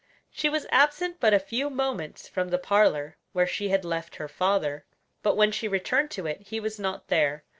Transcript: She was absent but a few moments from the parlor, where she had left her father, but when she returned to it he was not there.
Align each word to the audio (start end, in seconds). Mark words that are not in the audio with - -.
She 0.31 0.49
was 0.49 0.65
absent 0.71 1.17
but 1.19 1.31
a 1.31 1.37
few 1.37 1.69
moments 1.69 2.27
from 2.27 2.47
the 2.49 2.57
parlor, 2.57 3.17
where 3.33 3.45
she 3.45 3.69
had 3.69 3.85
left 3.85 4.15
her 4.15 4.27
father, 4.27 4.83
but 5.21 5.35
when 5.37 5.51
she 5.51 5.67
returned 5.67 6.09
to 6.17 6.25
it 6.25 6.41
he 6.41 6.59
was 6.59 6.79
not 6.79 7.07
there. 7.09 7.43